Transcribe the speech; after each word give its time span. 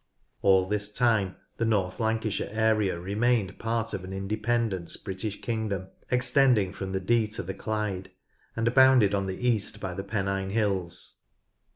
All 0.41 0.67
this 0.67 0.91
time 0.91 1.35
the 1.57 1.65
North 1.65 1.99
Lancashire 1.99 2.49
area 2.51 2.99
remained 2.99 3.59
part 3.59 3.93
of 3.93 4.03
an 4.03 4.11
independent 4.13 4.97
British 5.05 5.39
kingdom 5.41 5.89
extending 6.09 6.73
from 6.73 6.91
the 6.91 6.99
Dee 6.99 7.27
to 7.27 7.43
the 7.43 7.53
Clyde, 7.53 8.09
and 8.55 8.73
bounded 8.73 9.13
on 9.13 9.27
the 9.27 9.47
east 9.47 9.79
by 9.79 9.93
the 9.93 10.03
Pennine 10.03 10.49
Hills. 10.53 11.19